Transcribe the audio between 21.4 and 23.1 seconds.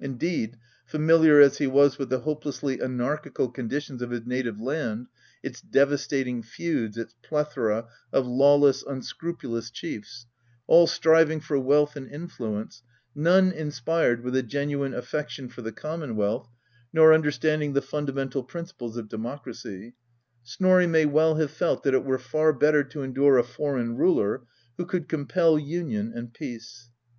felt that it were far better to